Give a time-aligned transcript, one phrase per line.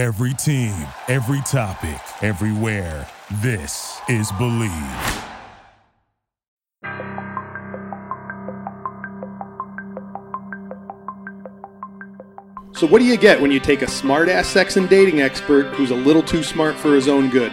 [0.00, 0.74] Every team,
[1.08, 3.06] every topic, everywhere.
[3.42, 5.26] This is Bleav.
[12.74, 15.66] So, what do you get when you take a smart ass sex and dating expert
[15.74, 17.52] who's a little too smart for his own good?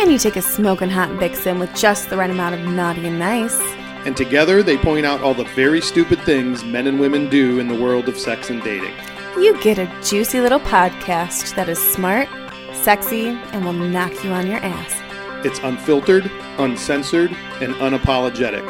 [0.00, 3.20] And you take a smoking hot vixen with just the right amount of naughty and
[3.20, 3.60] nice.
[4.04, 7.68] And together they point out all the very stupid things men and women do in
[7.68, 8.94] the world of sex and dating.
[9.36, 12.28] You get a juicy little podcast that is smart,
[12.72, 15.44] sexy, and will knock you on your ass.
[15.44, 18.64] It's unfiltered, uncensored, and unapologetic.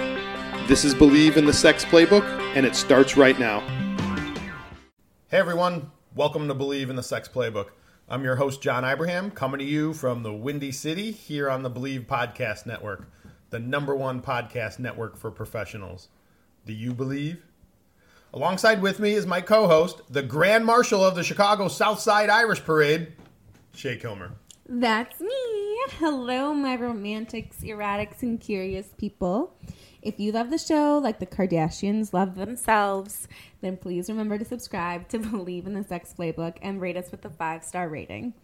[0.66, 2.24] This is Bleav in the Sex Playbook,
[2.56, 3.60] and it starts right now.
[5.28, 7.68] Hey everyone, welcome to Bleav in the Sex Playbook.
[8.08, 11.70] I'm your host, John Ibrahim, coming to you from the Windy City here on the
[11.70, 13.10] Bleav Podcast Network,
[13.50, 16.08] the number one podcast network for professionals.
[16.64, 17.42] Do you believe?
[18.34, 22.64] Alongside with me is my co host, the Grand Marshal of the Chicago Southside Irish
[22.64, 23.12] Parade,
[23.72, 24.32] Shay Kilmer.
[24.68, 25.84] That's me.
[26.00, 29.56] Hello, my romantics, erratics, and curious people.
[30.02, 33.28] If you love the show like the Kardashians love themselves,
[33.60, 37.24] then please remember to subscribe to Bleav in the Sex Playbook and rate us with
[37.24, 38.34] a five star rating.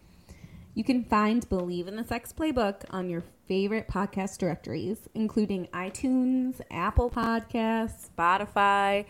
[0.73, 6.61] You can find Bleav in the Sex Playbook on your favorite podcast directories, including iTunes,
[6.71, 9.05] Apple Podcasts, Spotify,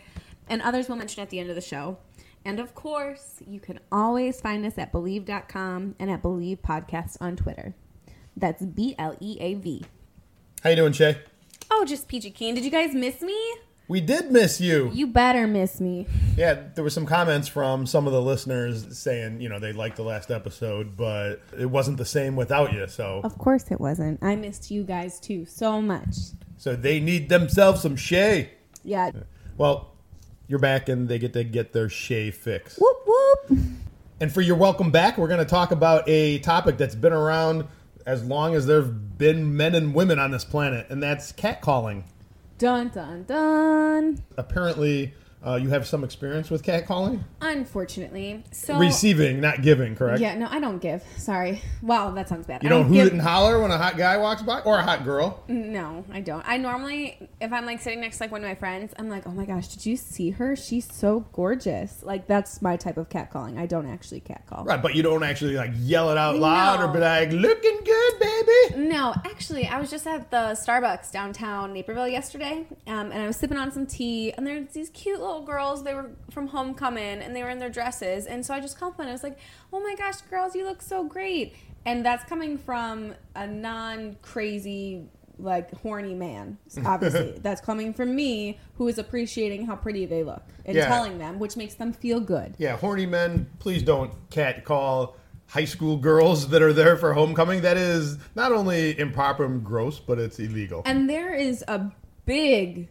[0.52, 1.96] and others we'll mention at the end of the show.
[2.44, 7.36] And of course, you can always find us at Bleav.com and at Bleav Podcast on
[7.36, 7.74] Twitter.
[8.36, 9.84] That's B L E A V.
[10.62, 11.18] How you doing, Shay?
[11.70, 12.54] Oh, just PG Keen.
[12.54, 13.38] Did you guys miss me?
[13.88, 14.90] We did miss you.
[14.92, 16.06] You better miss me.
[16.36, 19.96] Yeah, there were some comments from some of the listeners saying, you know, they liked
[19.96, 22.86] the last episode, but it wasn't the same without you.
[22.88, 24.22] So, Of course it wasn't.
[24.22, 26.16] I missed you guys too so much.
[26.56, 28.52] so they need themselves some Shay.
[28.84, 29.10] Yeah.
[29.58, 29.91] Well,
[30.52, 32.76] you're back, and they get to get their Shay fix.
[32.76, 33.58] Whoop whoop.
[34.20, 37.66] And for your welcome back, we're going to talk about a topic that's been around
[38.04, 42.02] as long as there've been men and women on this planet, and that's catcalling.
[42.58, 44.22] Dun dun dun.
[44.36, 47.20] Apparently, uh, you have some experience with catcalling.
[47.40, 48.44] Unfortunately.
[48.52, 50.20] So Receiving, not giving, correct?
[50.20, 51.02] Yeah, no, I don't give.
[51.16, 51.60] Sorry.
[51.80, 52.62] Wow, that sounds bad.
[52.62, 54.82] You don't don't hoot give, and holler when a hot guy walks by, or a
[54.82, 55.42] hot girl.
[55.48, 56.46] No, I don't.
[56.46, 59.26] I normally, if I'm like sitting next to like one of my friends, I'm like,
[59.26, 60.56] oh my gosh, did you see her?
[60.56, 62.02] She's so gorgeous.
[62.02, 63.58] Like that's my type of catcalling.
[63.58, 64.64] I don't actually catcall.
[64.64, 68.18] Right, but you don't actually like yell it out loud or be like, "Looking good,
[68.20, 73.26] baby." No, actually, I was just at the Starbucks downtown Naperville yesterday, um, and I
[73.26, 75.82] was sipping on some tea, and there's these cute little girls.
[75.84, 79.10] They were from homecoming, and they were in their dresses, and so I just complimented.
[79.10, 79.38] I was like,
[79.72, 81.54] "Oh my gosh, girls, you look so great!"
[81.86, 85.04] And that's coming from a non-crazy,
[85.38, 86.58] like horny man.
[86.86, 90.86] Obviously, that's coming from me, who is appreciating how pretty they look and Yeah.
[90.86, 92.54] telling them, which makes them feel good.
[92.58, 95.16] Yeah, horny men, please don't catcall
[95.48, 97.62] high school girls that are there for homecoming.
[97.62, 100.82] That is not only improper and gross, but it's illegal.
[100.86, 101.90] And there is a
[102.24, 102.88] big,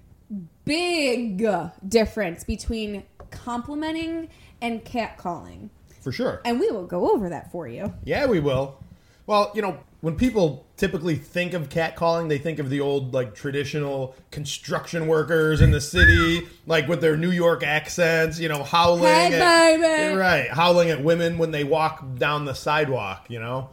[0.65, 1.45] big
[1.87, 4.29] difference between complimenting
[4.61, 5.69] and catcalling.
[6.01, 6.41] For sure.
[6.45, 7.93] And we will go over that for you.
[8.03, 8.81] Yeah, we will.
[9.27, 13.35] Well, you know, when people typically think of catcalling, they think of the old, like,
[13.35, 19.03] traditional construction workers in the city, like with their New York accents, you know, howling.
[19.03, 20.15] Hey, at, baby.
[20.15, 23.69] Right, howling at women when they walk down the sidewalk, you know?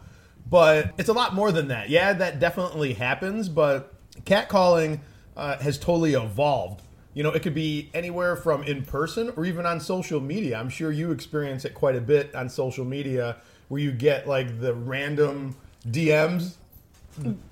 [0.48, 1.88] But it's a lot more than that.
[1.88, 5.00] Yeah, that definitely happens, but catcalling
[5.38, 6.82] uh, has totally evolved.
[7.14, 10.58] You know, it could be anywhere from in person or even on social media.
[10.58, 13.36] I'm sure you experience it quite a bit on social media
[13.68, 15.56] where you get like the random
[15.88, 16.54] DMs.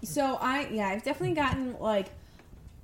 [0.05, 2.09] So I yeah, I've definitely gotten like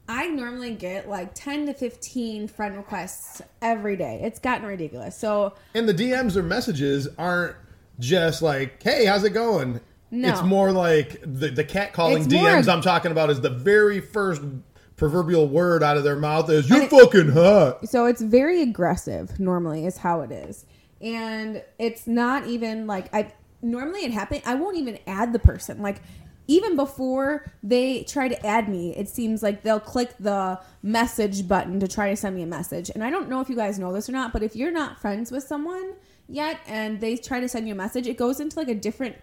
[0.08, 4.20] I normally get like 10 to 15 friend requests every day.
[4.22, 5.16] It's gotten ridiculous.
[5.16, 7.54] So And the DMs or messages aren't
[8.00, 9.80] just like, hey, how's it going?
[10.10, 10.28] No.
[10.28, 14.00] It's more like the, the catcalling It's more- DMs I'm talking about is the very
[14.00, 14.42] first
[15.02, 17.88] proverbial word out of their mouth is, you're it- fucking hot.
[17.88, 20.64] so it's very aggressive normally is how it is.
[21.00, 23.32] And it's not even like i
[23.62, 25.82] normally it happen i won't even add the person.
[25.82, 26.00] Like
[26.46, 31.80] even before they try to add me it seems like they'll click the message button
[31.80, 32.88] to try to send me a message.
[32.94, 35.00] And i don't know if you guys know this or not but if you're not
[35.00, 35.94] friends with someone
[36.28, 39.16] yet and they try to send you a message it goes into like a different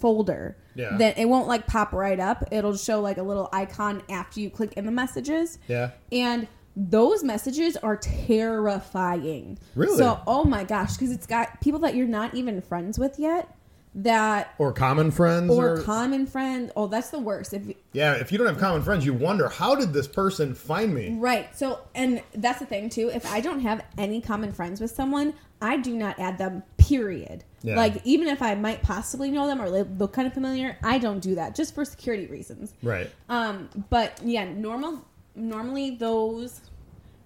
[0.00, 0.96] folder Yeah.
[0.98, 4.50] that it won't like pop right up it'll show like a little icon after you
[4.50, 5.90] click in the messages Yeah.
[6.12, 6.46] and
[6.78, 9.58] those messages are terrifying.
[9.74, 9.96] Really?
[9.96, 13.48] So, oh my gosh, because it's got people that you're not even friends with yet
[13.94, 15.50] that Or common friends.
[15.50, 16.70] or common friends.
[16.76, 17.54] Oh, that's the worst.
[17.54, 17.62] If
[17.94, 21.16] yeah, if you don't have common friends, you wonder, how did this person find me?
[21.18, 21.48] right.
[21.56, 23.10] So, and that's the thing too.
[23.12, 25.32] If I don't have any common friends with someone,
[25.62, 26.62] I do not add them.
[26.86, 27.44] Period.
[27.62, 27.76] Yeah.
[27.76, 30.98] Like even if I might possibly know them or they look kind of familiar, I
[30.98, 32.74] don't do that just for security reasons.
[32.82, 33.10] Right.
[33.28, 35.04] Um, but yeah, normal
[35.34, 36.60] normally those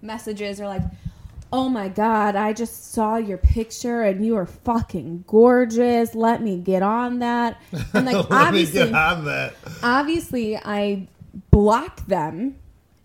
[0.01, 0.81] messages are like,
[1.53, 6.15] "Oh my god, I just saw your picture and you are fucking gorgeous.
[6.15, 7.61] Let me get on that."
[7.93, 9.53] And like Let me obviously get on that.
[9.83, 11.07] obviously I
[11.51, 12.55] block them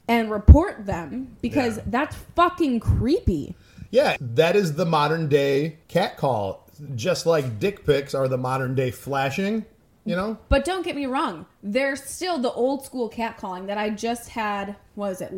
[0.08, 1.82] and report them because Yeah.
[1.88, 3.54] that's fucking creepy.
[3.90, 6.68] Yeah, that is the modern day cat call.
[6.94, 9.64] Just like dick pics are the modern day flashing,
[10.04, 10.38] you know?
[10.48, 14.76] But don't get me wrong, there's still the old school catcalling that I just had.
[14.94, 15.32] what Was it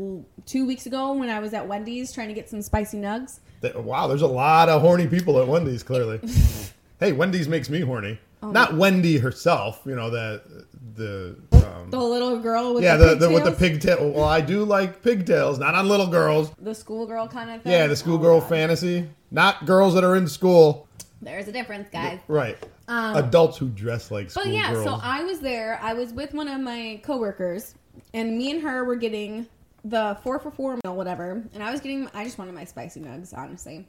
[0.46, 3.38] two weeks ago when I was at Wendy's trying to get some spicy nugs?
[3.60, 6.20] That- Wow, there's a lot of horny people at Wendy's, clearly.
[7.00, 8.18] hey, Wendy's makes me horny.
[8.42, 8.50] Oh.
[8.52, 10.66] Not Wendy herself, you know, that
[10.98, 11.36] the.
[11.52, 14.10] Um, The little girl with yeah, the, the, the, with the pigtail.
[14.10, 16.52] Well, I do like pigtails, not on little girls.
[16.60, 17.72] the schoolgirl kind of thing.
[17.72, 18.48] Yeah, the Oh, schoolgirl God.
[18.48, 19.08] fantasy.
[19.30, 20.86] Not girls that are in school.
[21.22, 22.20] There's a difference, guys.
[22.28, 22.56] Right.
[22.88, 25.78] Adults who dress like Um, But yeah, so I was there.
[25.82, 27.74] I was with one of my coworkers,
[28.14, 29.46] and me and her were getting
[29.84, 31.42] the four for four meal, whatever.
[31.54, 33.86] And I was getting, I just wanted my spicy nugs, honestly.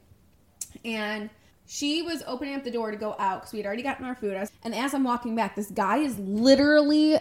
[0.84, 1.30] And
[1.72, 4.16] she was opening up the door to go out because we had already gotten our
[4.16, 4.34] food.
[4.34, 7.16] Was- And as I'm walking back, this guy is literally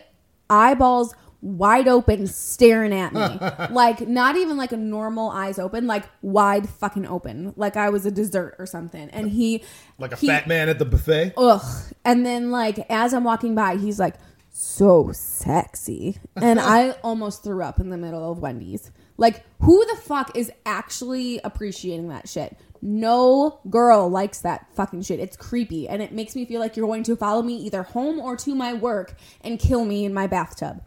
[0.49, 3.19] eyeballs wide open staring at me.
[3.75, 7.53] like, not even like a normal eyes open, like wide fucking open.
[7.57, 9.07] Like I was a dessert or something.
[9.11, 9.63] And he,
[9.99, 11.33] like a he- fat man at the buffet.
[11.37, 11.61] ugh.
[12.03, 14.15] And then like as I'm walking by, he's like,
[14.51, 16.17] so sexy.
[16.35, 18.89] And I almost threw up in the middle of Wendy's.
[19.15, 22.57] Like, who the fuck is actually appreciating that shit?
[22.81, 25.19] No girl likes that fucking shit.
[25.19, 28.19] It's creepy and it makes me feel like you're going to follow me either home
[28.19, 30.81] or to my work and kill me in my bathtub.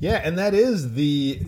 [0.00, 1.40] Yeah, and that is the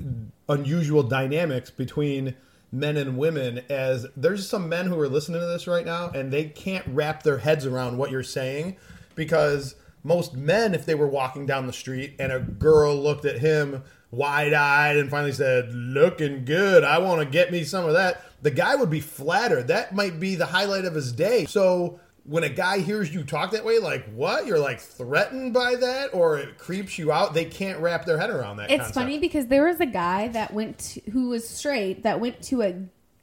[0.48, 2.34] unusual dynamics between
[2.72, 6.32] men and women as there's some men who are listening to this right now and
[6.32, 8.76] they can't wrap their heads around what you're saying
[9.14, 13.38] because most men if they were walking down the street and a girl looked at
[13.38, 13.82] him
[14.12, 18.50] wide-eyed and finally said looking good i want to get me some of that the
[18.50, 22.48] guy would be flattered that might be the highlight of his day so when a
[22.50, 24.46] guy hears you talk that way, like what?
[24.46, 27.32] You're like threatened by that, or it creeps you out.
[27.32, 28.70] They can't wrap their head around that.
[28.70, 28.94] It's concept.
[28.94, 32.60] funny because there was a guy that went to, who was straight that went to
[32.62, 32.74] a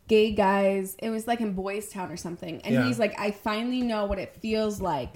[0.08, 0.96] gay guys.
[1.00, 2.86] It was like in Boys Town or something, and Yeah.
[2.86, 5.14] he's like, I finally know what it feels like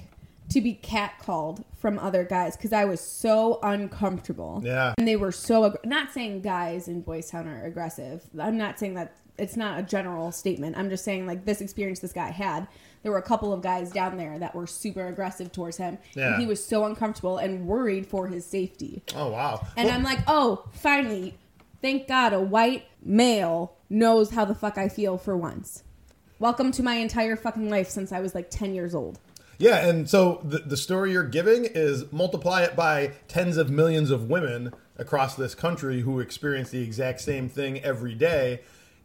[0.49, 4.61] to be catcalled from other guys because I was so uncomfortable.
[4.63, 4.93] Yeah.
[4.97, 8.23] and they were so ag- not saying guys in Boys Town are aggressive.
[8.39, 10.77] I'm not saying that it's not a general statement.
[10.77, 12.67] I'm just saying like this experience this guy had.
[13.03, 16.33] There were a couple of guys down there that were super aggressive towards him, Yeah.
[16.33, 19.01] and he was so uncomfortable and worried for his safety.
[19.15, 19.65] Oh wow.
[19.75, 21.35] And Well, I'm like, oh, finally,
[21.81, 25.83] thank God a white male knows how the fuck I feel for once.
[26.37, 29.19] Welcome to my entire fucking life since I was like 10 years old.
[29.57, 34.11] yeah, and so the the story you're giving is multiply it by tens of millions
[34.11, 38.61] of women across this country who experience the exact same thing every day.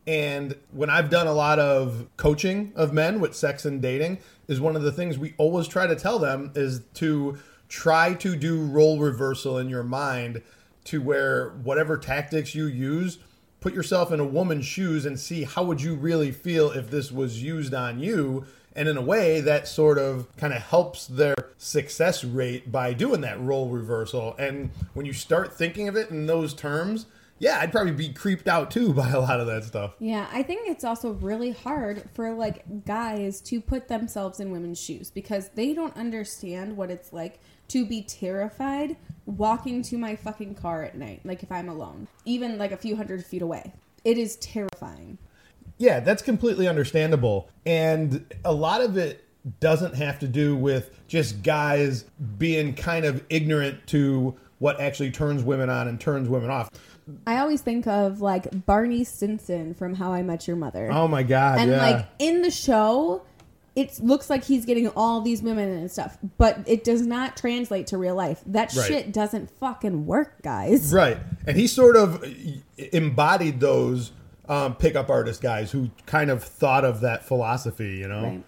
[0.07, 4.61] And when I've done a lot of coaching of men with sex and dating, is
[4.61, 7.39] one of the things we always try to tell them is to
[7.69, 10.43] try to do role reversal in your mind
[10.85, 13.19] to where whatever tactics you use,
[13.61, 17.11] put yourself in a woman's shoes and see how would you really feel if this
[17.11, 18.45] was used on you.
[18.77, 23.23] And in a way, that sort of kind of helps their success rate by doing
[23.23, 24.37] that role reversal.
[24.39, 27.07] And when you start thinking of it in those terms,
[27.39, 29.95] yeah, I'd probably be creeped out too by a lot of that stuff.
[29.99, 34.81] Yeah, I think it's also really hard for like guys to put themselves in women's
[34.81, 40.55] shoes because they don't understand what it's like to be terrified walking to my fucking
[40.55, 43.73] car at night, like if I'm alone, even like a few hundred feet away.
[44.05, 45.19] It is terrifying.
[45.79, 47.51] Yeah, that's completely understandable.
[47.67, 49.25] And a lot of it
[49.61, 52.05] doesn't have to do with just guys
[52.39, 56.71] being kind of ignorant to what actually turns women on and turns women off.
[57.27, 60.91] I always think of like Barney Stinson from How I Met Your Mother.
[60.91, 61.91] Oh my god, and yeah.
[61.91, 63.23] like in the show
[63.77, 67.87] it looks like he's getting all these women and stuff but it does not translate
[67.89, 68.87] to real life that Right.
[68.89, 71.19] shit doesn't fucking work guys Right.
[71.47, 72.25] And he sort of
[72.79, 74.13] embodied those
[74.49, 78.23] um, pickup artist guys who kind of thought of that philosophy, you know?
[78.23, 78.45] Right.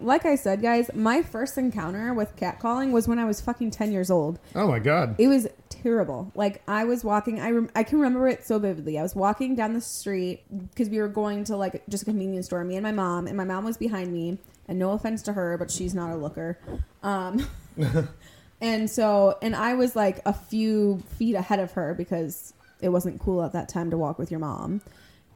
[0.00, 3.92] Like i said guys my first encounter with catcalling was when i was fucking 10
[3.92, 4.38] years old.
[4.54, 5.14] Oh my god.
[5.18, 6.32] it was terrible.
[6.34, 8.98] Like i was walking i, rem- I can remember it so vividly.
[8.98, 12.46] I was walking down the street because we were going to like just a convenience
[12.46, 15.32] store me and my mom and my mom was behind me and no offense to
[15.34, 16.58] her but she's not a looker.
[17.02, 17.46] Um
[18.60, 23.20] and so and i was like a few feet ahead of her because it wasn't
[23.20, 24.80] cool at that time to walk with your mom.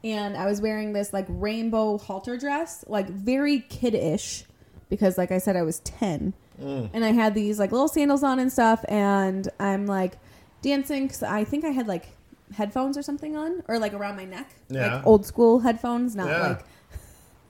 [0.03, 4.45] And i was wearing this like rainbow halter dress like very kiddish
[4.89, 6.33] because, like I said, I was 10.
[6.61, 6.89] Mm.
[6.93, 8.83] And I had these like little sandals on and stuff.
[8.89, 10.13] And I'm like
[10.61, 12.09] dancing because I think I had like
[12.55, 14.49] headphones or something on or like around my neck.
[14.69, 14.95] Yeah.
[14.97, 16.47] Like old school headphones, not Yeah.
[16.47, 16.65] like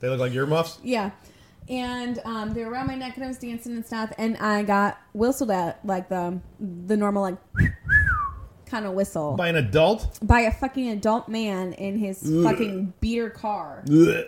[0.00, 0.78] They look like earmuffs.
[0.82, 1.10] yeah.
[1.68, 4.12] And um, they were around my neck, and I was dancing and stuff.
[4.18, 7.36] And I got whistled at like the the normal like
[8.66, 10.18] kind of whistle By an adult?
[10.22, 13.84] by a fucking adult man in his fucking beater car.
[13.88, 14.24] Ugh.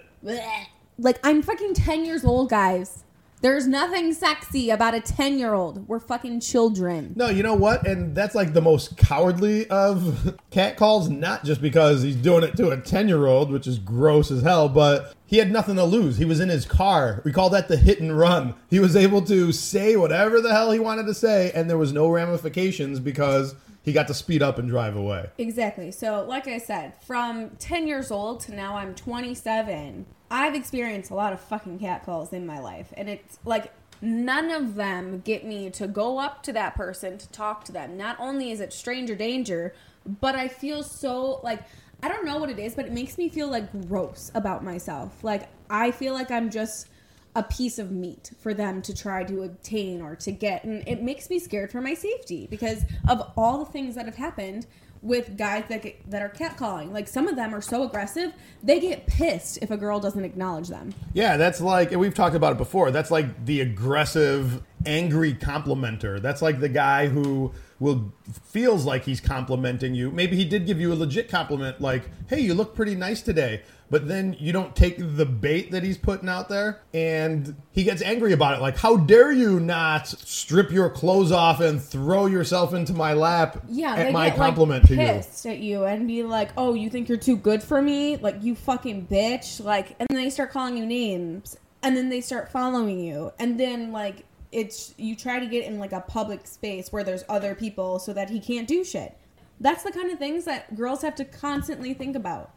[0.99, 3.05] Like I'm fucking ten years old, guys.
[3.41, 5.89] There's nothing sexy about a ten year old.
[5.89, 7.13] We're fucking children.
[7.17, 7.85] No, you know what?
[7.87, 12.57] And that's like the most cowardly of cat calls, not just because he's doing it
[12.59, 15.85] to a 10 year old, which is gross as hell, but he had nothing to
[15.85, 16.19] lose.
[16.19, 17.21] He was in his car.
[17.25, 18.55] We call that the hit and run.
[18.71, 21.93] He was able to say whatever the hell he wanted to say, and there was
[21.93, 25.31] no ramifications because he got to speed up and drive away.
[25.39, 25.91] Exactly.
[25.91, 31.15] So, like I said, from 10 years old to now I'm 27, I've experienced a
[31.15, 32.93] lot of fucking catcalls in my life.
[32.97, 33.71] And it's like
[34.01, 37.99] none of them get me to go up to that person to talk to them.
[37.99, 39.75] Not only is it stranger danger,
[40.21, 41.62] but I feel so like
[42.03, 45.23] I don't know what it is, but it makes me feel like gross about myself.
[45.23, 46.89] Like I feel like I'm just
[47.37, 51.03] a piece of meat for them to try to obtain or to get and it
[51.03, 54.67] makes me scared for my safety because of all the things that have happened
[55.03, 58.33] with guys that get, that are catcalling like some of them are so aggressive
[58.63, 62.35] they get pissed if a girl doesn't acknowledge them Yeah, that's like, and we've talked
[62.35, 62.91] about it before.
[62.91, 66.21] That's like the aggressive, angry complimenter.
[66.21, 68.13] That's like the guy who will
[68.45, 70.11] feels like he's complimenting you.
[70.11, 73.63] Maybe he did give you a legit compliment, like, "Hey, you look pretty nice today."
[73.93, 78.01] But then you don't take the bait that he's putting out there, and he gets
[78.01, 78.63] angry about it.
[78.63, 83.63] Like, how dare you not strip your clothes off and throw yourself into my lap
[83.69, 85.51] yeah at my get compliment like, to you?
[85.53, 88.55] at you and be like oh you think you're too good for me like you
[88.55, 92.99] fucking bitch like and then they start calling you names and then they start following
[92.99, 97.05] you and then like it's you try to get in like a public space where
[97.05, 99.17] there's other people so that he can't do shit
[99.61, 102.53] that's the kind of things that girls have to constantly think about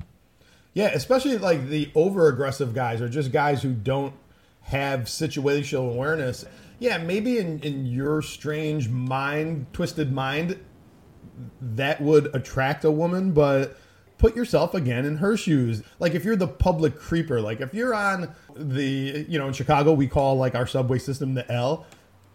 [0.75, 4.13] Yeah, especially like the over aggressive guys or just guys who don't
[4.63, 6.46] have situational awareness.
[6.79, 10.60] Yeah, maybe in, in your strange mind, twisted mind,
[11.62, 13.77] that would attract a woman, but
[14.17, 15.82] put yourself again in her shoes.
[16.00, 19.94] Like if you're the public creeper, like if you're on the, you know, in Chicago,
[19.94, 21.86] we call like our subway system the L.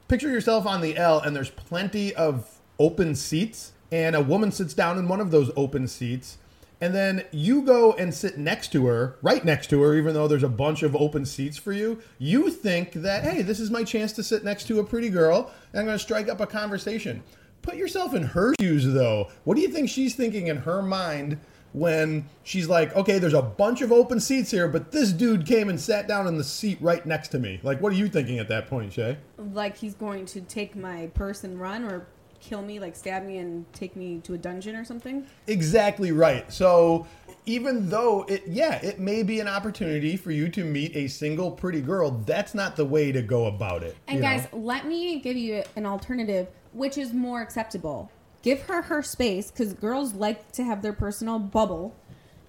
[0.09, 4.73] Picture yourself on the L and there's plenty of open seats, and a woman sits
[4.73, 6.39] down in one of those open seats.
[6.81, 10.27] And then you go and sit next to her, right next to her, even though
[10.27, 12.01] there's a bunch of open seats for you.
[12.19, 15.51] You think that, hey, this is my chance to sit next to a pretty girl,
[15.73, 17.23] and I'm going to strike up a conversation.
[17.63, 19.29] Put yourself in her shoes, though.
[19.45, 21.39] What do you think she's thinking in her mind
[21.73, 25.69] when she's like, okay, there's a bunch of open seats here, but this dude came
[25.69, 27.61] and sat down in the seat right next to me?
[27.63, 29.19] Like, what are you thinking at that point, Shay?
[29.37, 32.07] like he's going to take my purse and run or
[32.41, 36.51] kill me like stab me and take me to a dungeon or something Exactly right.
[36.53, 37.07] So
[37.47, 41.51] even though it yeah, it may be an opportunity for you to meet a single
[41.51, 43.97] pretty girl, that's not the way to go about it.
[44.07, 44.59] And guys, know?
[44.59, 48.11] let me give you an alternative, which is more acceptable.
[48.43, 51.95] Give her her space because girls like to have their personal bubble.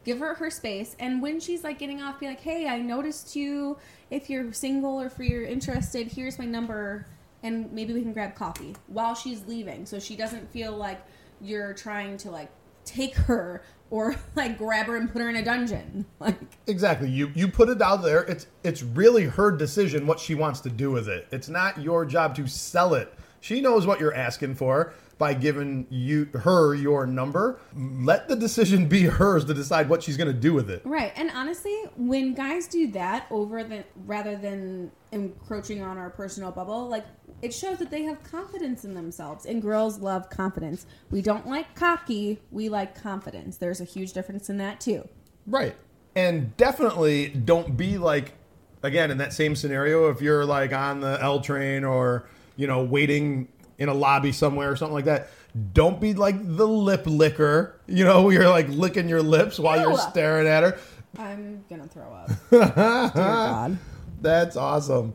[0.04, 3.36] Give her her space, and when she's like getting off, be like, "Hey, I noticed
[3.36, 3.78] you.
[4.10, 7.06] If you're single or if you're interested, here's my number,
[7.44, 11.02] and maybe we can grab coffee while she's leaving, so she doesn't feel like
[11.40, 12.52] you're trying to like
[12.86, 16.06] take her or like grab her and put her in a dungeon.
[16.20, 17.10] Like, Exactly.
[17.10, 18.22] You you put it out there.
[18.24, 21.28] It's it's really her decision what she wants to do with it.
[21.32, 23.14] It's not your job to sell it.
[23.40, 27.60] She knows what you're asking for by giving you her your number.
[27.76, 30.82] Let the decision be hers to decide what she's going to do with it.
[30.84, 31.14] Right.
[31.16, 36.88] And honestly, when guys do that over the rather than encroaching on our personal bubble,
[36.88, 37.06] like
[37.44, 39.46] it shows that they have confidence in themselves.
[39.46, 40.88] And girls love confidence.
[41.12, 43.58] We don't like cocky, we like confidence.
[43.58, 45.08] There's a huge difference in that too.
[45.46, 45.76] Right.
[46.16, 48.34] And definitely don't be like,
[48.82, 52.84] again, in that same scenario, if you're like on the L train or, you know,
[52.84, 53.50] waiting
[53.82, 55.30] in a lobby somewhere or something like that,
[55.74, 59.80] don't be like the lip licker, you know, where you're like licking your lips while
[59.80, 59.90] Ew.
[59.90, 60.78] you're staring at her.
[61.18, 62.32] I'm gonna throw up.
[62.52, 63.78] Dear God.
[64.22, 65.14] That's awesome.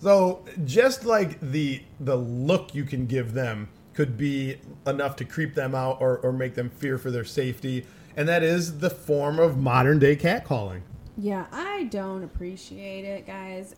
[0.00, 5.54] So just like the the look you can give them could be enough to creep
[5.54, 7.86] them out or, or make them fear for their safety.
[8.16, 10.82] And that is the form of modern day catcalling.
[11.16, 13.74] Yeah, I don't appreciate it, guys.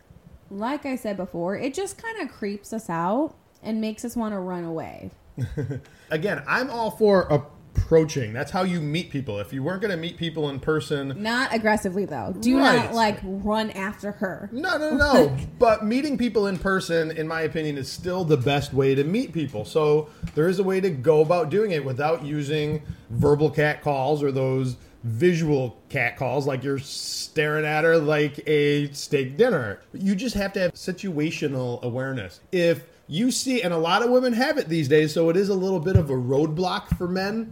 [0.49, 4.33] Like I said before, it just kind of creeps us out and makes us want
[4.33, 5.11] to run away.
[6.09, 8.33] again, I'm all for approaching.
[8.33, 9.39] That's how you meet people.
[9.39, 12.33] If you weren't going to meet people in person, Not aggressively though.
[12.39, 12.75] Do Right.
[12.85, 14.49] not like run after her.
[14.51, 15.37] no, no, no.
[15.57, 19.31] but meeting people in person, in my opinion, is still the best way to meet
[19.33, 19.63] people.
[19.65, 24.21] So there is a way to go about doing it without using verbal cat calls
[24.21, 29.79] or those visual cat calls like you're staring at her like a steak dinner.
[29.93, 32.39] You just have to have situational awareness.
[32.51, 35.49] If you see, and a lot of women have it these days, so it is
[35.49, 37.51] a little bit of a roadblock for men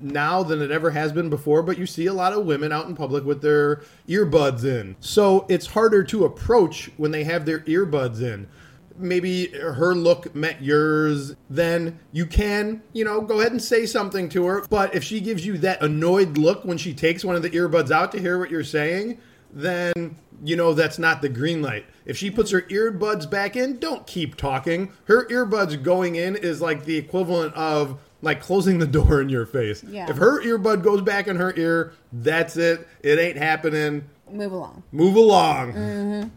[0.00, 2.86] now than it ever has been before, but you see a lot of women out
[2.86, 4.96] in public with their earbuds in.
[5.00, 8.48] So it's harder to approach when they have their earbuds in.
[8.96, 14.30] Maybe her look met yours, then you can, you know, go ahead and say something
[14.30, 14.64] to her.
[14.70, 17.90] But if she gives you that annoyed look when she takes one of the earbuds
[17.90, 19.18] out to hear what you're saying,
[19.54, 21.86] then you know that's not the green light.
[22.04, 24.92] If she puts her earbuds back in, don't keep talking.
[25.04, 29.46] Her earbuds going in is like the equivalent of like closing the door in your
[29.46, 29.82] face.
[29.84, 30.10] Yeah.
[30.10, 32.86] If her earbud goes back in her ear, that's it.
[33.02, 34.04] It ain't happening.
[34.30, 34.82] Move along.
[34.90, 35.72] Move along.
[35.74, 36.30] Mm.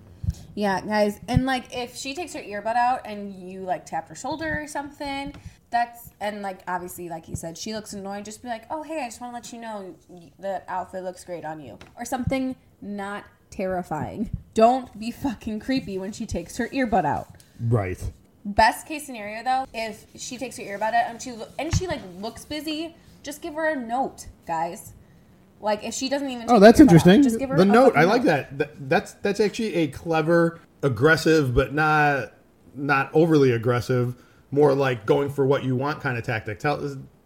[0.53, 1.19] Yeah, guys.
[1.27, 4.67] And like if she takes her earbud out and you like tap her shoulder or
[4.67, 5.33] something,
[5.69, 9.03] that's and like obviously like you said, she looks annoyed, just be like, "Oh, hey,
[9.03, 9.95] I just want to let you know
[10.39, 14.29] the outfit looks great on you." Or something not terrifying.
[14.53, 17.27] Don't be fucking creepy when she takes her earbud out.
[17.59, 18.11] Right.
[18.45, 22.01] Best case scenario though, if she takes her earbud out and she and she like
[22.19, 24.93] looks busy, just give her a note, guys.
[25.59, 26.49] Like if she doesn't even.
[26.49, 27.23] Oh, that's earbud out, interesting.
[27.23, 27.95] Just give her the a note.
[27.97, 28.57] I like that.
[28.57, 28.89] that.
[28.89, 32.31] That's that's actually a clever, aggressive, but not
[32.75, 34.15] not overly aggressive.
[34.49, 36.59] More like going for what you want kind of tactic.
[36.59, 36.77] Tell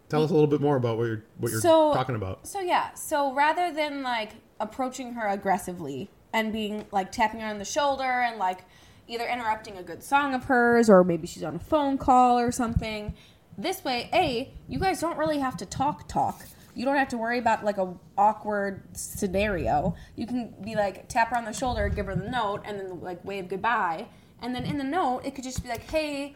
[0.08, 2.46] tell us a little bit more about what you're what you're So- talking about.
[2.48, 7.58] So yeah, so rather than like approaching her aggressively and being like tapping her on
[7.58, 8.64] the shoulder and like
[9.08, 12.52] either interrupting a good song of hers or maybe she's on a phone call or
[12.52, 13.14] something,
[13.58, 16.46] this way, a you guys don't really have to talk talk.
[16.74, 19.94] You don't have to worry about like a awkward scenario.
[20.16, 23.00] You can be like tap her on the shoulder, give her the note, and then
[23.00, 24.06] like wave goodbye.
[24.40, 26.34] And then in the note, it could just be like, "Hey,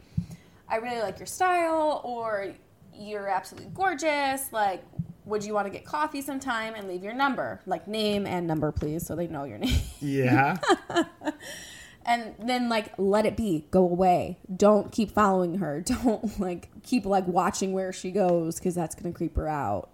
[0.68, 2.52] I really like your style," or
[2.94, 4.84] "You're absolutely gorgeous." Like,
[5.26, 8.72] would you want to get coffee sometime and leave your number, like name and number,
[8.72, 9.80] please, so they know your name.
[10.00, 10.56] Yeah.
[12.06, 14.38] and then like let it be, go away.
[14.54, 15.80] Don't keep following her.
[15.84, 19.90] Don't like keep like watching where she goes because that's gonna creep her out.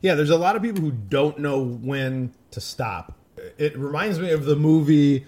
[0.00, 3.18] Yeah, there's a lot of people who don't know when to stop.
[3.58, 5.26] It reminds me of the movie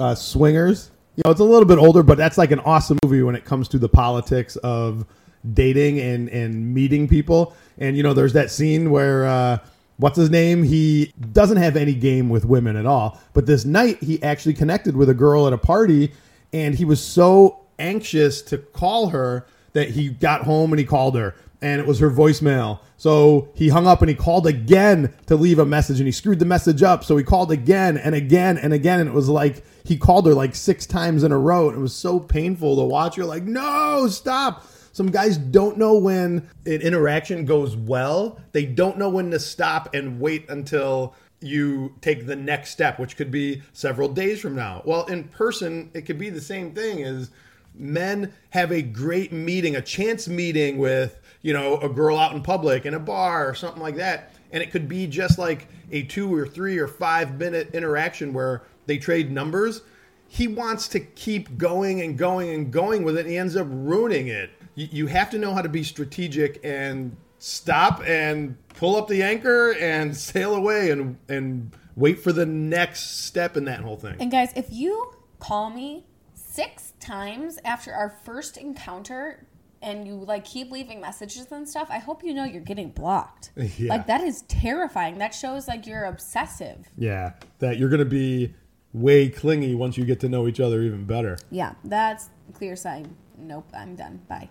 [0.00, 0.90] uh, Swingers.
[1.14, 3.44] You know, it's a little bit older, but that's like an awesome movie when it
[3.44, 5.06] comes to the politics of
[5.54, 7.54] dating and and meeting people.
[7.78, 9.58] And you know, there's that scene where uh,
[9.98, 10.62] what's his name?
[10.62, 13.20] He doesn't have any game with women at all.
[13.34, 16.12] But this night, he actually connected with a girl at a party,
[16.52, 21.14] and he was so anxious to call her that he got home and he called
[21.14, 22.80] her and it was her voicemail.
[22.96, 26.38] So he hung up and he called again to leave a message and he screwed
[26.38, 27.04] the message up.
[27.04, 29.00] So he called again and again and again.
[29.00, 31.68] And it was like he called her like six times in a row.
[31.68, 34.66] And it was so painful to watch her like, no, stop.
[34.98, 38.40] Some guys don't know when an interaction goes well.
[38.50, 43.16] They don't know when to stop and wait until you take the next step, which
[43.16, 44.82] could be several days from now.
[44.84, 47.30] Well, in person, it could be the same thing as
[47.76, 52.42] men have a great meeting, a chance meeting with, you know, a girl out in
[52.42, 54.32] public in a bar or something like that.
[54.50, 58.64] And it could be just like a two or three or five minute interaction where
[58.86, 59.80] they trade numbers.
[60.26, 63.26] He wants to keep going and going and going with it.
[63.26, 64.50] He ends up ruining it.
[64.78, 69.24] You, you have to know how to be strategic and stop and pull up the
[69.24, 74.14] anchor and sail away and, and wait for the next step in that whole thing.
[74.20, 79.48] And guys, if you call me six times after our first encounter
[79.82, 83.50] and you like keep leaving messages and stuff, I hope you know you're getting blocked.
[83.78, 83.90] Yeah.
[83.90, 85.18] Like that is terrifying.
[85.18, 86.88] That shows like you're obsessive.
[86.96, 88.54] Yeah, that you're going to be
[88.92, 91.36] way clingy once you get to know each other even better.
[91.50, 93.16] Yeah, that's a clear sign.
[93.36, 94.20] Nope, I'm done.
[94.28, 94.48] Bye.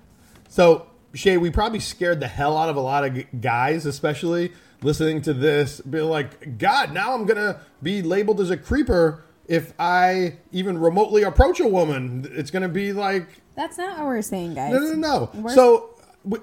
[0.48, 5.22] So, Shay, we probably scared the hell out of a lot of guys, especially listening
[5.24, 9.74] to this, be like, God, now I'm going to be labeled as a creeper if
[9.80, 12.30] I even remotely approach a woman.
[12.34, 14.74] It's going to be like, That's not what we're saying, guys.
[14.74, 15.30] no, no, no.
[15.42, 15.90] We're- So,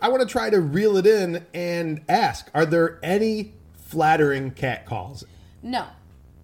[0.01, 4.87] I want to try to reel it in and ask Are there any flattering cat
[4.87, 5.25] calls?
[5.62, 5.87] No.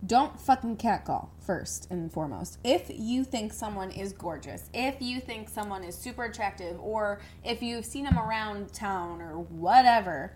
[0.07, 2.59] Don't fucking catcall first and foremost.
[2.65, 7.63] If you think someone is gorgeous, if you think someone is super attractive, or if
[7.63, 10.33] you've seen them around town or whatever,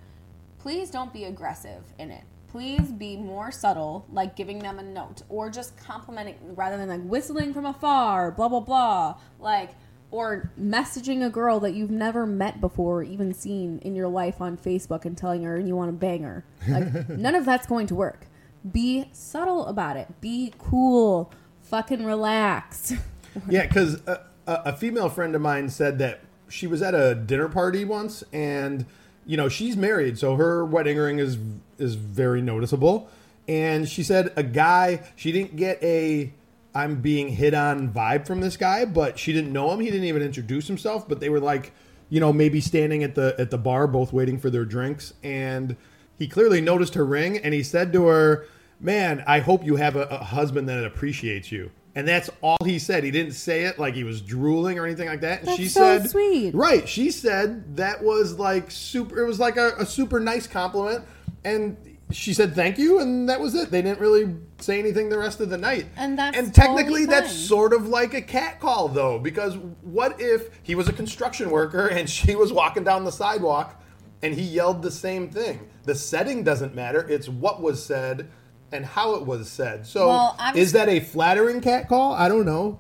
[0.59, 2.25] please don't be aggressive in it.
[2.49, 7.03] Please be more subtle, like giving them a note or just complimenting rather than like
[7.03, 9.17] whistling from afar, blah, blah, blah.
[9.41, 9.71] Like,
[10.11, 14.41] or messaging a girl that you've never met before or even seen in your life
[14.41, 16.45] on Facebook and telling her you want to bang her.
[16.69, 18.27] Like none of that's going to work.
[18.71, 20.21] Be subtle about it.
[20.21, 21.33] Be cool.
[21.63, 22.93] Fucking relax.
[23.49, 27.49] Yeah, because a, a, female friend of mine said that she was at a dinner
[27.49, 28.87] party once, and
[29.27, 31.37] you know she's married, so her wedding ring is
[31.77, 33.09] is very noticeable.
[33.49, 36.33] And she said a guy she didn't get a
[36.75, 39.81] I'm being hit on vibe from this guy, but she didn't know him.
[39.81, 41.73] He didn't even introduce himself, but they were like,
[42.11, 45.77] you know, maybe standing at the at the bar, both waiting for their drinks, and
[46.19, 48.47] he clearly noticed her ring, and he said to her,
[48.81, 52.79] "Man, I hope you have a, a husband that appreciates you." And that's all he
[52.79, 53.05] said.
[53.05, 55.41] He didn't say it like he was drooling or anything like that.
[55.41, 56.53] And That's she so said, sweet.
[56.53, 56.89] Right.
[56.89, 61.05] She said that was like super, it was like a, a super nice compliment.
[61.45, 61.77] And
[62.11, 63.71] she said thank you, and that was it.
[63.71, 65.87] They didn't really say anything the rest of the night.
[65.97, 67.37] And that's and technically totally that's fine.
[67.37, 71.89] sort of like a cat call though, because what if he was a construction worker
[71.89, 73.83] and she was walking down the sidewalk
[74.23, 75.69] and he yelled the same thing?
[75.85, 78.31] The setting doesn't matter; it's what was said
[78.75, 79.87] and how it was said.
[79.87, 82.13] So, Well, is that a flattering cat call?
[82.13, 82.79] I don't know.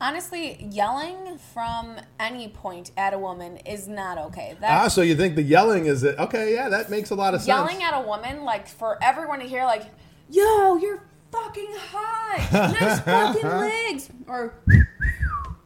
[0.00, 4.56] Honestly, yelling from any point at a woman is not okay.
[4.60, 6.18] That Ah, so you think the yelling is it?
[6.18, 7.48] Okay, yeah, that makes a lot of sense.
[7.48, 9.84] yelling at a woman, like for everyone to hear, like,
[10.28, 14.54] "Yo, you're fucking hot, nice fucking legs," or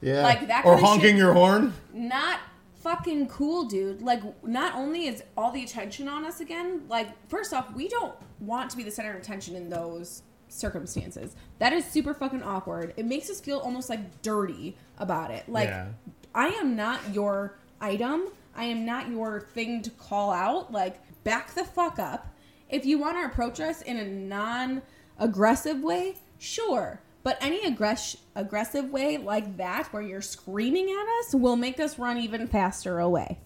[0.03, 1.17] yeah, like that or honking shit.
[1.17, 1.73] your horn.
[1.95, 2.39] not
[2.87, 4.01] fucking cool, dude.
[4.01, 8.15] Like, not only is all the attention on us again, like, first off, we don't
[8.39, 11.35] want to be the center of attention in those circumstances.
[11.59, 12.95] That is super fucking awkward.
[12.97, 15.49] It makes us feel almost like dirty about it.
[15.49, 15.89] Like, Yeah.
[16.33, 18.29] I am not your item.
[18.55, 20.71] I am not your thing to call out.
[20.71, 22.29] Like, back the fuck up.
[22.69, 24.83] If you want to approach us in a non
[25.19, 27.01] aggressive way, sure.
[27.27, 31.99] But any aggress- aggressive way like that, where you're screaming at us, will make us
[31.99, 33.41] run even faster away.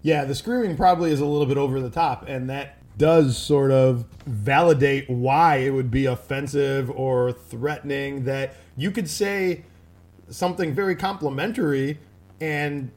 [0.00, 3.72] Yeah, the screaming probably is a little bit over the top, and that does sort
[3.72, 9.64] of validate why it would be offensive or threatening that you could say
[10.28, 11.98] something very complimentary
[12.40, 12.92] and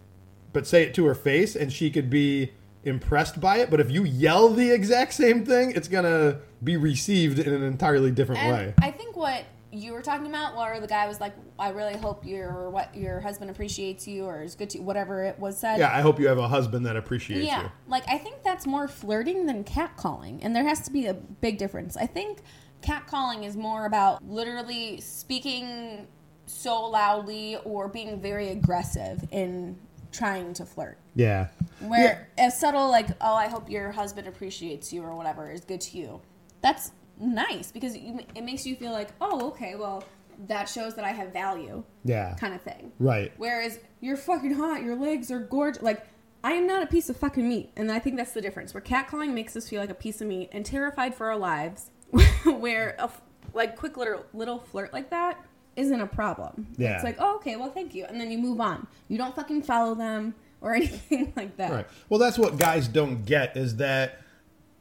[0.52, 2.52] but say it to her face and she could be
[2.84, 6.78] impressed by it but if you yell the exact same thing it's going to be
[6.78, 10.80] received in an entirely different and way I think what you were talking about, where
[10.80, 14.56] the guy was like, "I really hope your what your husband appreciates you or is
[14.56, 15.80] good to you," whatever it was said.
[15.80, 18.44] yeah i hope you have a husband that appreciates Yeah, you Yeah, like I think
[18.44, 21.98] that's more flirting than catcalling, and there has to be a big difference.
[21.98, 22.40] I think
[22.82, 26.08] catcalling is more about literally speaking
[26.46, 29.78] so loudly or being very aggressive in
[30.12, 31.00] trying to flirt.
[31.16, 31.48] yeah
[31.80, 35.82] Where a subtle like, "Oh, I hope your husband appreciates you" or whatever is good
[35.82, 36.22] to you.
[36.62, 40.04] That's nice because it makes you feel like, "Oh, okay, well."
[40.48, 42.92] That shows that I have value, yeah kind of thing.
[42.98, 45.84] right Whereas you're fucking hot, your legs are gorgeous.
[45.84, 46.08] Like
[46.44, 48.74] I am not a piece of fucking meat, and I think that's the difference.
[48.74, 51.92] Where catcalling makes us feel like a piece of meat and terrified for our lives.
[52.46, 53.12] where a
[53.54, 55.40] like quick little little flirt like that
[55.76, 56.68] isn't a problem.
[56.78, 56.96] Yeah.
[56.96, 58.88] it's like oh okay, well thank you, and then you move on.
[59.08, 61.72] You don't fucking follow them or anything like that.
[61.72, 61.88] Right.
[62.10, 64.23] Well, that's what guys don't get is that,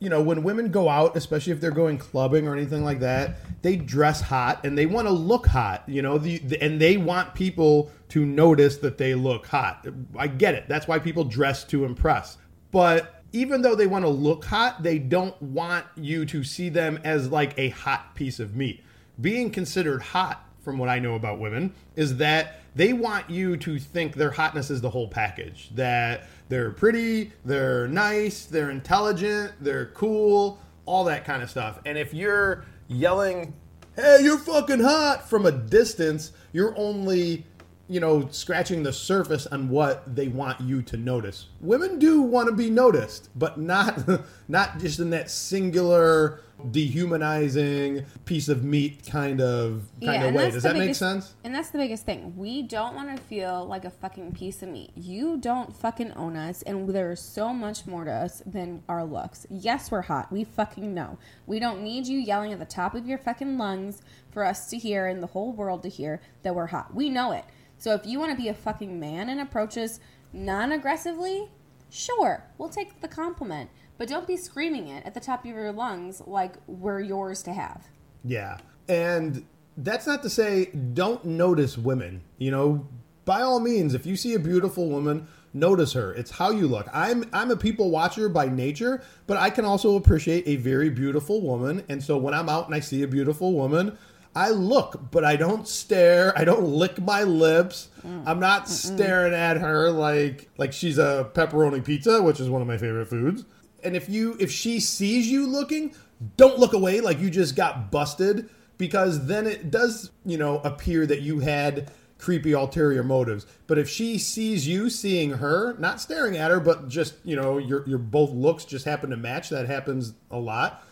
[0.03, 3.37] you know, when women go out, especially if they're going clubbing or anything like that,
[3.63, 6.97] they dress hot and they want to look hot, you know, the, the, and they
[6.97, 9.87] want people to notice that they look hot.
[10.19, 10.65] I get it.
[10.69, 12.37] That's why people dress to impress.
[12.73, 16.99] But even though they want to look hot, they don't want you to see them
[17.05, 18.83] as like a hot piece of meat.
[19.21, 23.79] Being considered hot, from what I know about women, is that they want you to
[23.79, 25.71] think their hotness is the whole package.
[25.75, 31.79] That they're pretty, they're nice, they're intelligent, they're cool, all that kind of stuff.
[31.85, 33.55] And if you're yelling,
[33.97, 37.47] hey, you're fucking hot from a distance, you're only
[37.93, 41.47] you know, scratching the surface on what they want you to notice.
[41.61, 44.09] Women do want to be noticed, but not
[44.49, 50.51] not just in that singular dehumanizing piece of meat kind of kind of way.
[50.51, 51.35] Does that make sense?
[51.45, 52.35] And that's the biggest thing.
[52.37, 54.93] We don't want to feel like a fucking piece of meat.
[54.95, 59.47] You don't fucking own us, and there's so much more to us than our looks.
[59.51, 60.33] Yes, we're hot.
[60.33, 61.19] We fucking know.
[61.47, 64.01] We don't need you yelling at the top of your fucking lungs
[64.31, 66.95] for us to hear and the whole world to hear that we're hot.
[66.95, 67.45] We know it.
[67.83, 69.99] So if you want to be a fucking man and approach us
[70.33, 71.51] non-aggressively,
[71.91, 73.71] sure, we'll take the compliment.
[73.99, 77.53] But don't be screaming it at the top of your lungs like we're yours to
[77.53, 77.89] have.
[78.23, 78.59] Yeah.
[78.89, 79.45] And
[79.77, 82.23] that's not to say don't notice women.
[82.39, 82.87] You know,
[83.25, 86.15] by all means, if you see a beautiful woman, notice her.
[86.15, 86.89] It's how you look.
[86.93, 91.41] I'm I'm a people watcher by nature, but I can also appreciate a very beautiful
[91.41, 91.85] woman.
[91.89, 93.99] And so when I'm out and I see a beautiful woman,
[94.35, 96.37] I look, but I don't stare.
[96.37, 97.89] I don't lick my lips.
[98.07, 98.23] Mm.
[98.27, 102.69] I'm not staring at her like like she's a pepperoni pizza, which is one of
[102.69, 103.45] my favorite foods.
[103.85, 105.95] And if you if she sees you looking,
[106.37, 111.07] don't look away like you just got busted because then it does, you know, appear
[111.07, 113.47] that you had creepy ulterior motives.
[113.67, 117.59] But if she sees you seeing her, not staring at her, but just, you know,
[117.59, 120.83] your your both looks just happen to match, that happens a lot.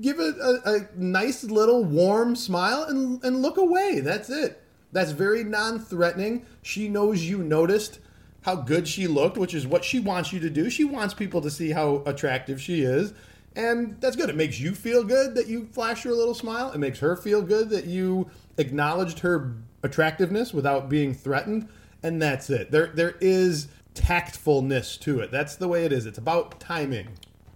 [0.00, 4.00] Give it a, a nice little warm smile and and look away.
[4.00, 4.62] That's it.
[4.92, 6.46] That's very non-threatening.
[6.62, 7.98] She knows you noticed
[8.42, 10.70] how good she looked, which is what she wants you to do.
[10.70, 13.12] She wants people to see how attractive she is.
[13.56, 14.28] And that's good.
[14.28, 16.70] It makes you feel good that you flash her a little smile.
[16.72, 21.68] It makes her feel good that you acknowledged her attractiveness without being threatened.
[22.02, 22.70] And that's it.
[22.70, 25.30] There there is tactfulness to it.
[25.30, 26.06] That's the way it is.
[26.06, 27.08] It's about timing.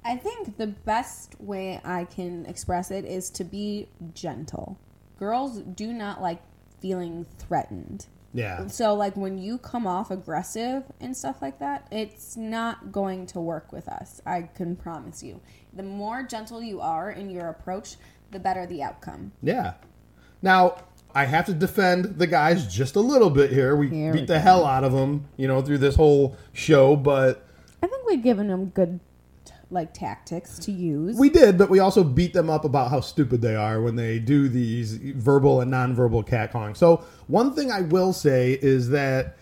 [0.09, 4.79] I think the best way I can express it is to be gentle.
[5.19, 6.41] Girls do not like
[6.81, 8.07] feeling threatened.
[8.33, 8.69] Yeah.
[8.69, 13.41] So like when you come off aggressive and stuff like that, it's not going to
[13.41, 14.23] work with us.
[14.25, 15.43] I can promise you.
[15.75, 17.97] The more gentle you are in your approach,
[18.31, 19.33] the better the outcome.
[19.43, 19.75] Yeah.
[20.41, 23.77] Now, I have to defend the guys just a little bit here.
[23.77, 24.41] We Here beat we the go.
[24.41, 27.45] hell out of them, you know, through this whole show, but
[27.83, 29.01] I think we've given them good
[29.71, 31.17] like tactics to use.
[31.17, 34.19] we did, but we also beat them up about how stupid they are when they
[34.19, 36.77] do these verbal and nonverbal catcalling.
[36.77, 39.37] So, one thing I will say is that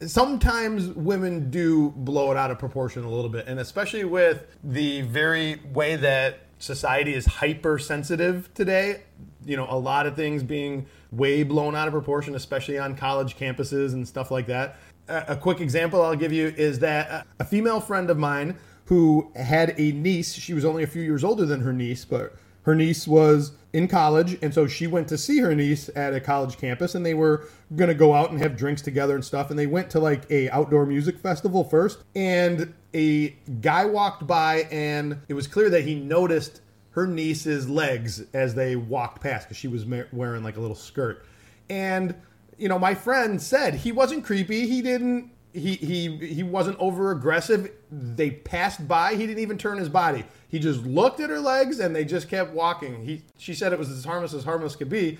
[0.00, 5.02] sometimes women do blow it out of proportion a little bit, and especially with the
[5.02, 9.02] very way that society is hypersensitive today.
[9.44, 13.36] You know, a lot of things being way blown out of proportion, especially on college
[13.36, 14.76] campuses and stuff like that.
[15.08, 19.74] A quick example I'll give you is that a female friend of mine who had
[19.78, 23.06] a niece, she was only a few years older than her niece, but her niece
[23.06, 26.94] was in college, and so she went to see her niece at a college campus,
[26.94, 27.46] and they were
[27.76, 29.50] gonna go out and have drinks together and stuff.
[29.50, 33.28] And they went to like a outdoor music festival first, and a
[33.60, 38.74] guy walked by, and it was clear that he noticed her niece's legs as they
[38.74, 41.24] walked past because she was wearing like a little skirt.
[41.68, 42.14] And
[42.58, 44.66] you know, my friend said he wasn't creepy.
[44.66, 45.30] He didn't.
[45.56, 47.70] He he he wasn't over aggressive.
[47.90, 49.14] They passed by.
[49.14, 50.24] He didn't even turn his body.
[50.48, 53.04] He just looked at her legs and they just kept walking.
[53.06, 55.16] He she said it was as harmless as harmless could be,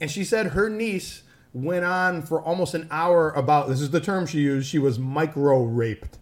[0.00, 4.00] and she said her niece went on for almost an hour about this is the
[4.00, 4.68] term she used.
[4.68, 6.19] She was micro raped.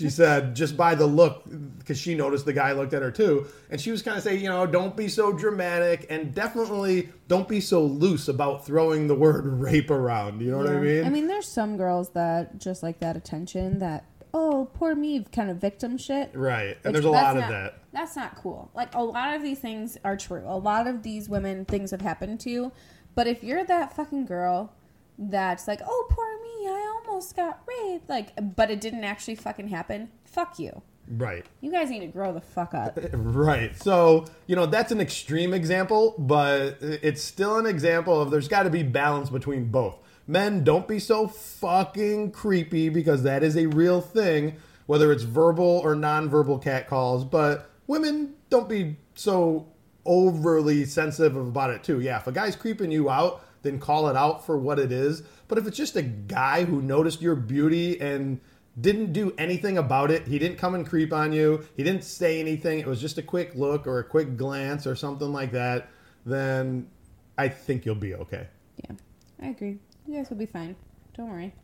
[0.00, 1.44] She said just by the look,
[1.78, 4.42] because she noticed the guy looked at her too, and she was kind of saying,
[4.42, 9.14] you know, don't be so dramatic, and definitely don't be so loose about throwing the
[9.14, 10.40] word rape around.
[10.40, 11.04] You know what I mean?
[11.04, 15.50] I mean, there's some girls that just like that attention that, oh, poor me, kind
[15.50, 16.30] of victim shit.
[16.34, 16.78] right.
[16.82, 17.74] And there's a lot of not- that.
[17.92, 18.70] That's not cool.
[18.72, 20.44] Like a lot of these things are true.
[20.46, 22.72] A lot of these women things have happened to.
[23.16, 24.72] But if you're that fucking girl
[25.20, 29.68] that's like, oh poor me, I almost got raped, like, but it didn't actually fucking
[29.68, 30.10] happen.
[30.24, 30.82] Fuck you.
[31.10, 31.44] Right.
[31.60, 32.98] You guys need to grow the fuck up.
[33.12, 33.76] Right.
[33.76, 38.62] So, you know, that's an extreme example, but it's still an example of there's got
[38.62, 39.98] to be balance between both.
[40.26, 44.56] Men, don't be so fucking creepy because that is a real thing,
[44.86, 47.24] whether it's verbal or nonverbal catcalls.
[47.24, 49.66] But women, don't be so
[50.06, 52.00] overly sensitive about it too.
[52.00, 55.22] Yeah, if a guy's creeping you out, then call it out for what it is.
[55.48, 58.40] But if it's just a guy who noticed your beauty and
[58.80, 62.40] didn't do anything about it, he didn't come and creep on you, he didn't say
[62.40, 65.88] anything, it was just a quick look or a quick glance or something like that,
[66.24, 66.88] then
[67.36, 68.46] I think you'll be okay.
[68.84, 68.96] Yeah,
[69.42, 69.78] I agree.
[70.06, 70.76] You guys will be fine.
[71.14, 71.54] Don't worry.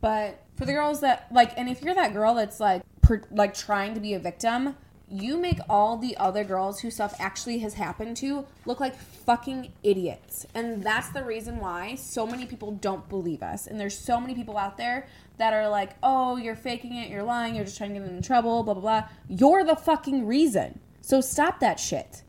[0.00, 3.54] But for the girls that like, and if you're that girl that's like, per, like
[3.54, 4.76] trying to be a victim,
[5.10, 9.72] you make all the other girls who stuff actually has happened to look like fucking
[9.82, 10.46] idiots.
[10.54, 13.66] And that's the reason why so many people don't believe us.
[13.66, 15.06] And there's so many people out there
[15.38, 18.22] that are like, oh, you're faking it, you're lying, you're just trying to get in
[18.22, 19.08] trouble, blah, blah, blah.
[19.28, 20.78] You're the fucking reason.
[21.00, 22.22] So stop that shit.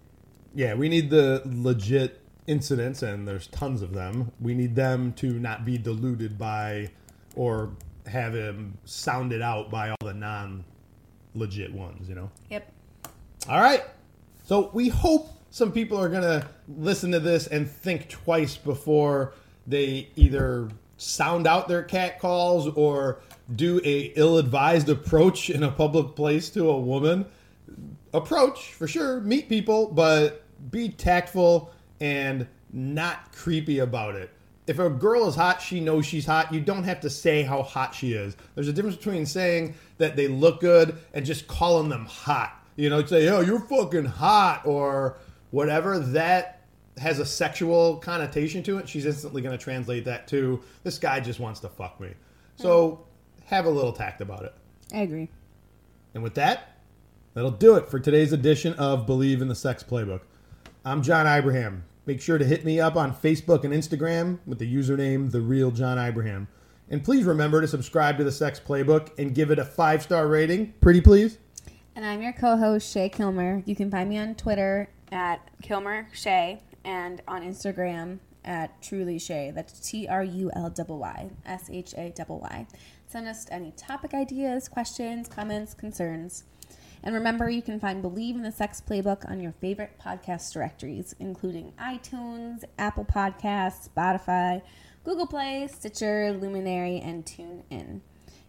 [0.55, 4.31] Yeah, we need the legit incidents, and there's tons of them.
[4.39, 6.89] We need them to not be diluted by
[7.35, 7.71] or
[8.07, 10.63] have him sounded out by all the non
[11.39, 12.29] legit ones, you know?
[12.49, 12.71] Yep.
[13.49, 13.83] All right.
[14.45, 16.47] So we hope some people are going to
[16.77, 19.33] listen to this and think twice before
[19.65, 23.19] they either sound out their cat calls or
[23.55, 27.25] do a ill-advised approach in a public place to a woman.
[28.13, 34.29] Approach for sure, meet people, but be tactful and not creepy about it.
[34.67, 36.53] If a girl is hot, she knows she's hot.
[36.53, 38.37] You don't have to say how hot she is.
[38.53, 42.65] There's a difference between saying that they look good and just calling them hot.
[42.75, 45.17] You know, say, "Oh, you're fucking hot" or
[45.51, 45.99] whatever.
[45.99, 46.59] That
[46.99, 51.19] has a sexual connotation to it, she's instantly going to translate that to this guy
[51.19, 52.09] just wants to fuck me.
[52.57, 53.05] So
[53.45, 54.53] have a little tact about it.
[54.93, 55.29] I agree.
[56.13, 56.77] And with that,
[57.33, 60.21] that'll do it for today's edition of Bleav in the Sex Playbook.
[60.83, 61.83] I'm John Ibrahim.
[62.05, 65.71] Make sure to hit me up on Facebook and Instagram with the username The Real
[65.71, 66.47] John Ibrahim.
[66.91, 70.27] And please remember to subscribe to the Sex Playbook and give it a five star
[70.27, 70.73] rating.
[70.81, 71.37] Pretty please.
[71.95, 73.61] And I'm your co-host Shay Kilmer.
[73.65, 79.51] You can find me on Twitter at Kilmer Shay and on Instagram at Truly Shay.
[79.53, 82.67] That's T R U L Y S H A Y.
[83.07, 86.45] Send us any topic ideas, questions, comments, concerns.
[87.03, 91.15] And remember, you can find Bleav in the Sex Playbook on your favorite podcast directories,
[91.19, 94.61] including iTunes, Apple Podcasts, Spotify,
[95.03, 98.01] Google Play, Stitcher, Luminary, and TuneIn.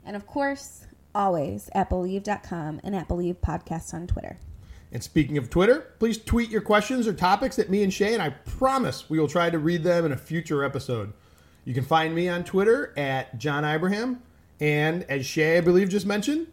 [0.04, 4.38] And of course, always at Bleav.com and at Bleav Podcasts on Twitter.
[4.92, 8.22] And speaking of Twitter, please tweet your questions or topics at me and Shay, and
[8.22, 11.12] I promise we will try to read them in a future episode.
[11.64, 14.20] You can find me on Twitter at John Ibrahim,
[14.58, 16.48] and as Shay, I believe, just mentioned,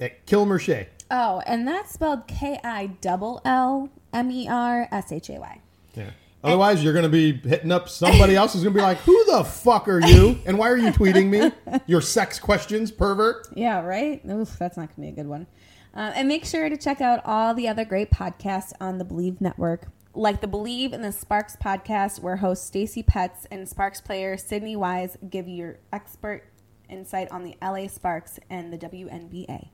[0.00, 0.88] at Killmer Shay.
[1.10, 5.60] Oh, and that's spelled K I double L M E R S H A Y.
[5.94, 6.10] Yeah.
[6.44, 9.24] Otherwise, you're going to be hitting up somebody else who's going to be like, "Who
[9.26, 10.38] the fuck are you?
[10.46, 14.20] And why are you tweeting me your sex questions, pervert?" Yeah, right?
[14.30, 15.46] Oof, that's not going to be a good one.
[15.94, 19.40] Uh, and make sure to check out all the other great podcasts on the Bleav
[19.40, 24.36] Network, like the Bleav in the Sparks podcast, where host Stacy Petz and Sparks player
[24.36, 26.44] Sydney Wiese give you your expert
[26.88, 29.70] insight on the LA Sparks and the WNBA.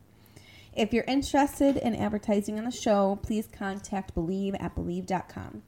[0.75, 5.63] If you're interested in advertising on the show, please contact Bleav at Bleav.com.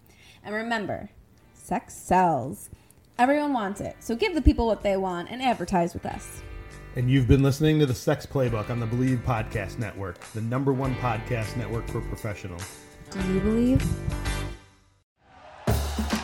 [0.45, 1.11] And remember,
[1.55, 2.69] sex sells.
[3.19, 6.43] Everyone wants it, so give the people what they want and advertise with us.
[6.97, 10.73] And you've been listening to the Sex Playbook on the Bleav Podcast Network, the number
[10.73, 12.65] one podcast network for professionals.
[13.11, 14.44] Do you believe?